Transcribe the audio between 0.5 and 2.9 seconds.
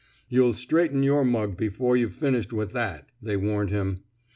straighten your mug before youVe finished with